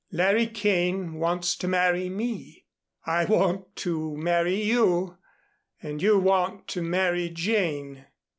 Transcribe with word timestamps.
"Larry 0.11 0.47
Kane 0.47 1.19
wants 1.19 1.55
to 1.57 1.67
marry 1.67 2.09
me, 2.09 2.65
I 3.05 3.25
want 3.25 3.75
to 3.85 4.17
marry 4.17 4.59
you, 4.59 5.19
and 5.79 6.01
you 6.01 6.17
want 6.17 6.67
to 6.69 6.81
marry 6.81 7.29
Jane. 7.29 8.07